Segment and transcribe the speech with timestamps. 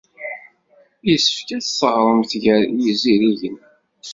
[1.09, 3.57] Yessefk ad teɣremt gar yizirigen.